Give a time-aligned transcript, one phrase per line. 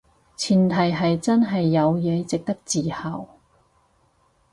[0.35, 3.27] 前提係真係有嘢值得自豪